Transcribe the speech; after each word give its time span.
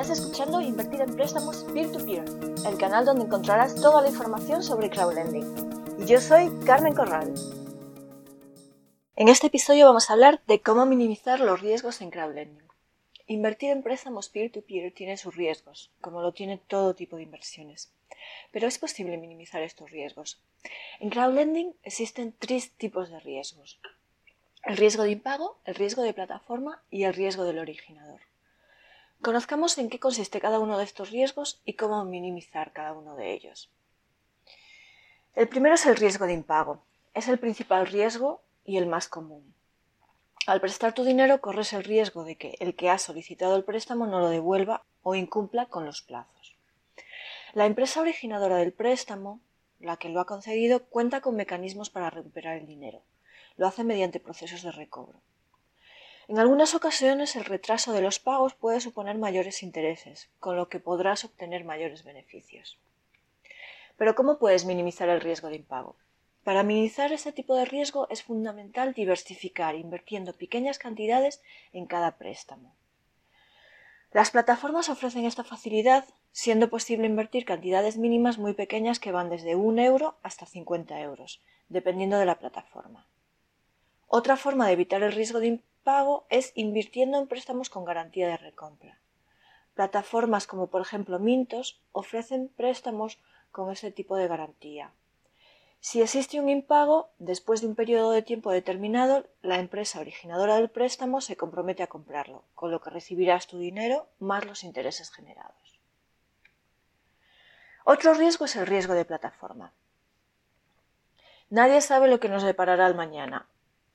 Estás 0.00 0.20
escuchando 0.20 0.62
Invertir 0.62 1.02
en 1.02 1.14
Préstamos 1.14 1.62
Peer-to-Peer, 1.74 2.24
el 2.66 2.78
canal 2.78 3.04
donde 3.04 3.26
encontrarás 3.26 3.74
toda 3.74 4.00
la 4.00 4.08
información 4.08 4.62
sobre 4.62 4.88
crowdlending. 4.88 5.44
Y 6.00 6.06
yo 6.06 6.22
soy 6.22 6.48
Carmen 6.64 6.94
Corral. 6.94 7.34
En 9.14 9.28
este 9.28 9.48
episodio 9.48 9.84
vamos 9.84 10.08
a 10.08 10.14
hablar 10.14 10.40
de 10.46 10.62
cómo 10.62 10.86
minimizar 10.86 11.40
los 11.40 11.60
riesgos 11.60 12.00
en 12.00 12.10
crowdlending. 12.10 12.66
Invertir 13.26 13.72
en 13.72 13.82
préstamos 13.82 14.30
peer-to-peer 14.30 14.94
tiene 14.94 15.18
sus 15.18 15.36
riesgos, 15.36 15.90
como 16.00 16.22
lo 16.22 16.32
tiene 16.32 16.56
todo 16.56 16.94
tipo 16.94 17.16
de 17.16 17.24
inversiones. 17.24 17.92
Pero 18.52 18.68
es 18.68 18.78
posible 18.78 19.18
minimizar 19.18 19.60
estos 19.60 19.90
riesgos. 19.90 20.40
En 21.00 21.10
crowdlending 21.10 21.74
existen 21.82 22.34
tres 22.38 22.70
tipos 22.70 23.10
de 23.10 23.20
riesgos. 23.20 23.78
El 24.64 24.78
riesgo 24.78 25.02
de 25.02 25.10
impago, 25.10 25.58
el 25.66 25.74
riesgo 25.74 26.00
de 26.00 26.14
plataforma 26.14 26.82
y 26.90 27.04
el 27.04 27.12
riesgo 27.12 27.44
del 27.44 27.58
originador. 27.58 28.20
Conozcamos 29.22 29.76
en 29.76 29.90
qué 29.90 30.00
consiste 30.00 30.40
cada 30.40 30.58
uno 30.60 30.78
de 30.78 30.84
estos 30.84 31.10
riesgos 31.10 31.60
y 31.66 31.74
cómo 31.74 32.02
minimizar 32.06 32.72
cada 32.72 32.94
uno 32.94 33.16
de 33.16 33.32
ellos. 33.32 33.70
El 35.34 35.46
primero 35.46 35.74
es 35.74 35.84
el 35.84 35.96
riesgo 35.96 36.24
de 36.24 36.32
impago. 36.32 36.82
Es 37.12 37.28
el 37.28 37.38
principal 37.38 37.86
riesgo 37.86 38.40
y 38.64 38.78
el 38.78 38.86
más 38.86 39.08
común. 39.08 39.54
Al 40.46 40.62
prestar 40.62 40.94
tu 40.94 41.04
dinero 41.04 41.42
corres 41.42 41.74
el 41.74 41.84
riesgo 41.84 42.24
de 42.24 42.36
que 42.36 42.56
el 42.60 42.74
que 42.74 42.88
ha 42.88 42.96
solicitado 42.96 43.56
el 43.56 43.64
préstamo 43.64 44.06
no 44.06 44.20
lo 44.20 44.30
devuelva 44.30 44.84
o 45.02 45.14
incumpla 45.14 45.66
con 45.66 45.84
los 45.84 46.00
plazos. 46.00 46.56
La 47.52 47.66
empresa 47.66 48.00
originadora 48.00 48.56
del 48.56 48.72
préstamo, 48.72 49.40
la 49.80 49.98
que 49.98 50.08
lo 50.08 50.20
ha 50.20 50.26
concedido, 50.26 50.86
cuenta 50.86 51.20
con 51.20 51.36
mecanismos 51.36 51.90
para 51.90 52.08
recuperar 52.08 52.56
el 52.56 52.66
dinero. 52.66 53.02
Lo 53.58 53.66
hace 53.66 53.84
mediante 53.84 54.18
procesos 54.18 54.62
de 54.62 54.72
recobro. 54.72 55.20
En 56.30 56.38
algunas 56.38 56.76
ocasiones 56.76 57.34
el 57.34 57.44
retraso 57.44 57.92
de 57.92 58.02
los 58.02 58.20
pagos 58.20 58.54
puede 58.54 58.80
suponer 58.80 59.18
mayores 59.18 59.64
intereses, 59.64 60.30
con 60.38 60.54
lo 60.54 60.68
que 60.68 60.78
podrás 60.78 61.24
obtener 61.24 61.64
mayores 61.64 62.04
beneficios. 62.04 62.78
Pero 63.96 64.14
¿cómo 64.14 64.38
puedes 64.38 64.64
minimizar 64.64 65.08
el 65.08 65.20
riesgo 65.20 65.48
de 65.48 65.56
impago? 65.56 65.96
Para 66.44 66.62
minimizar 66.62 67.12
este 67.12 67.32
tipo 67.32 67.56
de 67.56 67.64
riesgo 67.64 68.08
es 68.10 68.22
fundamental 68.22 68.94
diversificar 68.94 69.74
invirtiendo 69.74 70.32
pequeñas 70.32 70.78
cantidades 70.78 71.42
en 71.72 71.86
cada 71.86 72.16
préstamo. 72.16 72.76
Las 74.12 74.30
plataformas 74.30 74.88
ofrecen 74.88 75.24
esta 75.24 75.42
facilidad, 75.42 76.04
siendo 76.30 76.70
posible 76.70 77.08
invertir 77.08 77.44
cantidades 77.44 77.96
mínimas 77.96 78.38
muy 78.38 78.54
pequeñas 78.54 79.00
que 79.00 79.10
van 79.10 79.30
desde 79.30 79.56
1 79.56 79.82
euro 79.82 80.16
hasta 80.22 80.46
50 80.46 81.00
euros, 81.00 81.42
dependiendo 81.68 82.18
de 82.18 82.26
la 82.26 82.38
plataforma. 82.38 83.08
Otra 84.06 84.36
forma 84.36 84.68
de 84.68 84.74
evitar 84.74 85.02
el 85.02 85.10
riesgo 85.12 85.40
de 85.40 85.48
pago 85.82 86.26
es 86.28 86.52
invirtiendo 86.54 87.18
en 87.18 87.26
préstamos 87.26 87.70
con 87.70 87.84
garantía 87.84 88.28
de 88.28 88.36
recompra. 88.36 88.98
Plataformas 89.74 90.46
como 90.46 90.68
por 90.68 90.82
ejemplo 90.82 91.18
Mintos 91.18 91.80
ofrecen 91.92 92.48
préstamos 92.48 93.18
con 93.50 93.70
ese 93.70 93.90
tipo 93.90 94.16
de 94.16 94.28
garantía. 94.28 94.92
Si 95.82 96.02
existe 96.02 96.38
un 96.38 96.50
impago, 96.50 97.08
después 97.18 97.62
de 97.62 97.66
un 97.66 97.74
periodo 97.74 98.10
de 98.10 98.20
tiempo 98.20 98.50
determinado, 98.50 99.26
la 99.40 99.58
empresa 99.58 100.00
originadora 100.00 100.56
del 100.56 100.68
préstamo 100.68 101.22
se 101.22 101.38
compromete 101.38 101.82
a 101.82 101.86
comprarlo, 101.86 102.44
con 102.54 102.70
lo 102.70 102.82
que 102.82 102.90
recibirás 102.90 103.46
tu 103.46 103.58
dinero 103.58 104.06
más 104.18 104.44
los 104.44 104.62
intereses 104.62 105.10
generados. 105.10 105.80
Otro 107.84 108.12
riesgo 108.12 108.44
es 108.44 108.56
el 108.56 108.66
riesgo 108.66 108.92
de 108.92 109.06
plataforma. 109.06 109.72
Nadie 111.48 111.80
sabe 111.80 112.08
lo 112.08 112.20
que 112.20 112.28
nos 112.28 112.42
deparará 112.42 112.86
el 112.86 112.94
mañana, 112.94 113.48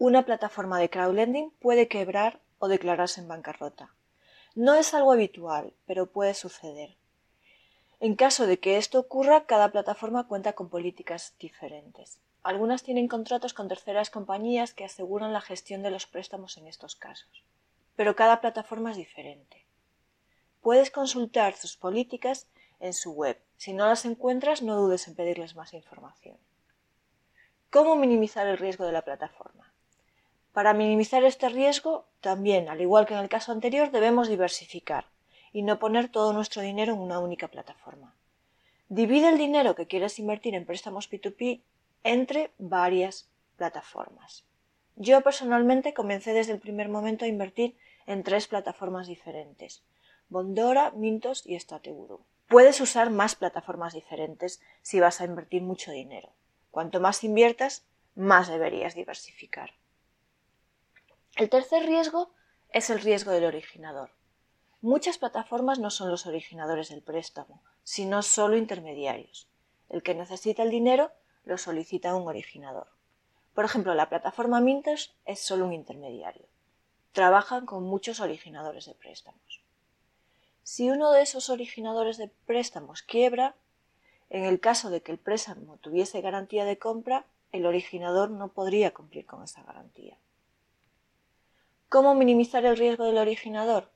una 0.00 0.24
plataforma 0.24 0.78
de 0.78 0.88
crowdlending 0.88 1.50
puede 1.60 1.86
quebrar 1.86 2.40
o 2.58 2.68
declararse 2.68 3.20
en 3.20 3.28
bancarrota. 3.28 3.94
No 4.54 4.72
es 4.72 4.94
algo 4.94 5.12
habitual, 5.12 5.74
pero 5.86 6.06
puede 6.06 6.32
suceder. 6.32 6.96
En 8.00 8.16
caso 8.16 8.46
de 8.46 8.58
que 8.58 8.78
esto 8.78 8.98
ocurra, 8.98 9.44
cada 9.44 9.70
plataforma 9.70 10.26
cuenta 10.26 10.54
con 10.54 10.70
políticas 10.70 11.34
diferentes. 11.38 12.18
Algunas 12.42 12.82
tienen 12.82 13.08
contratos 13.08 13.52
con 13.52 13.68
terceras 13.68 14.08
compañías 14.08 14.72
que 14.72 14.86
aseguran 14.86 15.34
la 15.34 15.42
gestión 15.42 15.82
de 15.82 15.90
los 15.90 16.06
préstamos 16.06 16.56
en 16.56 16.66
estos 16.66 16.96
casos, 16.96 17.44
pero 17.94 18.16
cada 18.16 18.40
plataforma 18.40 18.92
es 18.92 18.96
diferente. 18.96 19.66
Puedes 20.62 20.90
consultar 20.90 21.56
sus 21.56 21.76
políticas 21.76 22.46
en 22.80 22.94
su 22.94 23.12
web. 23.12 23.38
Si 23.58 23.74
no 23.74 23.84
las 23.84 24.06
encuentras, 24.06 24.62
no 24.62 24.76
dudes 24.76 25.08
en 25.08 25.14
pedirles 25.14 25.56
más 25.56 25.74
información. 25.74 26.38
¿Cómo 27.68 27.96
minimizar 27.96 28.46
el 28.46 28.56
riesgo 28.56 28.86
de 28.86 28.92
la 28.92 29.02
plataforma? 29.02 29.69
Para 30.52 30.74
minimizar 30.74 31.22
este 31.24 31.48
riesgo, 31.48 32.06
también, 32.20 32.68
al 32.68 32.80
igual 32.80 33.06
que 33.06 33.14
en 33.14 33.20
el 33.20 33.28
caso 33.28 33.52
anterior, 33.52 33.90
debemos 33.90 34.28
diversificar 34.28 35.06
y 35.52 35.62
no 35.62 35.78
poner 35.78 36.08
todo 36.08 36.32
nuestro 36.32 36.62
dinero 36.62 36.94
en 36.94 37.00
una 37.00 37.20
única 37.20 37.48
plataforma. 37.48 38.14
Divide 38.88 39.28
el 39.28 39.38
dinero 39.38 39.76
que 39.76 39.86
quieres 39.86 40.18
invertir 40.18 40.54
en 40.54 40.66
préstamos 40.66 41.10
P2P 41.10 41.62
entre 42.02 42.50
varias 42.58 43.28
plataformas. 43.56 44.44
Yo 44.96 45.20
personalmente 45.20 45.94
comencé 45.94 46.32
desde 46.32 46.52
el 46.52 46.58
primer 46.58 46.88
momento 46.88 47.24
a 47.24 47.28
invertir 47.28 47.76
en 48.06 48.24
tres 48.24 48.48
plataformas 48.48 49.06
diferentes, 49.06 49.84
Bondora, 50.28 50.90
Mintos 50.90 51.46
y 51.46 51.58
Stateguru. 51.58 52.20
Puedes 52.48 52.80
usar 52.80 53.10
más 53.10 53.36
plataformas 53.36 53.94
diferentes 53.94 54.60
si 54.82 54.98
vas 54.98 55.20
a 55.20 55.24
invertir 55.24 55.62
mucho 55.62 55.92
dinero. 55.92 56.30
Cuanto 56.70 57.00
más 57.00 57.22
inviertas, 57.22 57.84
más 58.16 58.48
deberías 58.48 58.94
diversificar. 58.94 59.70
El 61.40 61.48
tercer 61.48 61.86
riesgo 61.86 62.34
es 62.68 62.90
el 62.90 63.00
riesgo 63.00 63.30
del 63.30 63.46
originador. 63.46 64.10
Muchas 64.82 65.16
plataformas 65.16 65.78
no 65.78 65.88
son 65.88 66.10
los 66.10 66.26
originadores 66.26 66.90
del 66.90 67.00
préstamo, 67.00 67.62
sino 67.82 68.20
solo 68.20 68.58
intermediarios. 68.58 69.48
El 69.88 70.02
que 70.02 70.14
necesita 70.14 70.62
el 70.62 70.68
dinero 70.68 71.12
lo 71.46 71.56
solicita 71.56 72.14
un 72.14 72.28
originador. 72.28 72.88
Por 73.54 73.64
ejemplo, 73.64 73.94
la 73.94 74.10
plataforma 74.10 74.60
Minters 74.60 75.14
es 75.24 75.40
solo 75.40 75.64
un 75.64 75.72
intermediario. 75.72 76.44
Trabajan 77.12 77.64
con 77.64 77.84
muchos 77.84 78.20
originadores 78.20 78.84
de 78.84 78.92
préstamos. 78.92 79.62
Si 80.62 80.90
uno 80.90 81.10
de 81.10 81.22
esos 81.22 81.48
originadores 81.48 82.18
de 82.18 82.28
préstamos 82.28 83.00
quiebra, 83.00 83.54
en 84.28 84.44
el 84.44 84.60
caso 84.60 84.90
de 84.90 85.00
que 85.00 85.12
el 85.12 85.18
préstamo 85.18 85.78
tuviese 85.78 86.20
garantía 86.20 86.66
de 86.66 86.76
compra, 86.76 87.24
el 87.50 87.64
originador 87.64 88.30
no 88.30 88.48
podría 88.48 88.92
cumplir 88.92 89.24
con 89.24 89.42
esa 89.42 89.62
garantía. 89.62 90.18
¿Cómo 91.90 92.14
minimizar 92.14 92.64
el 92.66 92.76
riesgo 92.76 93.04
del 93.04 93.18
originador? 93.18 93.90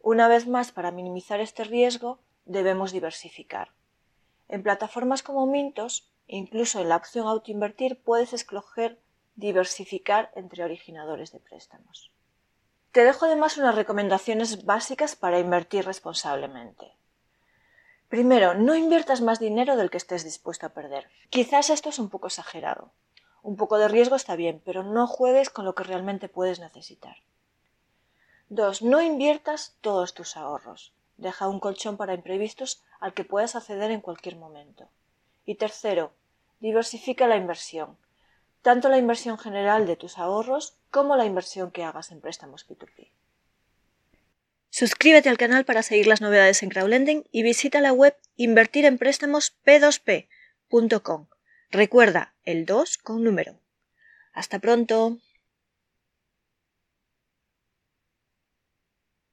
Una 0.00 0.26
vez 0.26 0.48
más, 0.48 0.72
para 0.72 0.90
minimizar 0.90 1.38
este 1.38 1.62
riesgo, 1.62 2.18
debemos 2.46 2.90
diversificar. 2.90 3.70
En 4.48 4.64
plataformas 4.64 5.22
como 5.22 5.46
Mintos, 5.46 6.10
incluso 6.26 6.80
en 6.80 6.88
la 6.88 6.96
opción 6.96 7.28
autoinvertir, 7.28 8.02
puedes 8.02 8.32
escoger 8.32 8.98
diversificar 9.36 10.32
entre 10.34 10.64
originadores 10.64 11.30
de 11.30 11.38
préstamos. 11.38 12.10
Te 12.90 13.04
dejo 13.04 13.26
además 13.26 13.56
unas 13.56 13.76
recomendaciones 13.76 14.64
básicas 14.64 15.14
para 15.14 15.38
invertir 15.38 15.84
responsablemente. 15.84 16.96
Primero, 18.08 18.54
no 18.54 18.74
inviertas 18.74 19.20
más 19.20 19.38
dinero 19.38 19.76
del 19.76 19.90
que 19.90 19.98
estés 19.98 20.24
dispuesto 20.24 20.66
a 20.66 20.70
perder. 20.70 21.08
Quizás 21.30 21.70
esto 21.70 21.90
es 21.90 22.00
un 22.00 22.08
poco 22.08 22.26
exagerado. 22.26 22.90
Un 23.42 23.56
poco 23.56 23.78
de 23.78 23.86
riesgo 23.86 24.16
está 24.16 24.34
bien, 24.34 24.60
pero 24.64 24.82
no 24.82 25.06
juegues 25.06 25.50
con 25.50 25.64
lo 25.64 25.76
que 25.76 25.84
realmente 25.84 26.28
puedes 26.28 26.58
necesitar. 26.58 27.16
2. 28.50 28.82
No 28.82 29.02
inviertas 29.02 29.76
todos 29.80 30.14
tus 30.14 30.36
ahorros. 30.36 30.94
Deja 31.16 31.48
un 31.48 31.60
colchón 31.60 31.96
para 31.96 32.14
imprevistos 32.14 32.82
al 33.00 33.12
que 33.12 33.24
puedas 33.24 33.56
acceder 33.56 33.90
en 33.90 34.00
cualquier 34.00 34.36
momento. 34.36 34.88
Y 35.44 35.56
tercero, 35.56 36.12
diversifica 36.60 37.26
la 37.26 37.36
inversión, 37.36 37.98
tanto 38.62 38.88
la 38.88 38.98
inversión 38.98 39.38
general 39.38 39.86
de 39.86 39.96
tus 39.96 40.18
ahorros 40.18 40.76
como 40.90 41.16
la 41.16 41.24
inversión 41.24 41.70
que 41.70 41.84
hagas 41.84 42.10
en 42.10 42.20
préstamos 42.20 42.68
P2P. 42.68 43.10
Suscríbete 44.70 45.28
al 45.28 45.38
canal 45.38 45.64
para 45.64 45.82
seguir 45.82 46.06
las 46.06 46.20
novedades 46.20 46.62
en 46.62 46.68
crowdlending 46.68 47.24
y 47.32 47.42
visita 47.42 47.80
la 47.80 47.92
web 47.92 48.16
invertirempréstamos 48.36 49.56
p2p.com. 49.64 51.26
Recuerda 51.70 52.34
el 52.44 52.64
2 52.66 52.98
con 52.98 53.24
número. 53.24 53.60
Hasta 54.32 54.58
pronto. 54.58 55.18